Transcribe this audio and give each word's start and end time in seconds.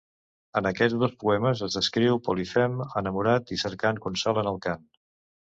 En 0.59 0.67
aquests 0.69 0.95
dos 1.03 1.11
poemes, 1.23 1.61
es 1.67 1.77
descriu 1.79 2.17
Polifem 2.29 2.81
enamorat 3.03 3.55
i 3.57 3.61
cercant 3.67 4.03
consol 4.07 4.45
en 4.45 4.55
el 4.55 4.63
cant. 4.69 4.83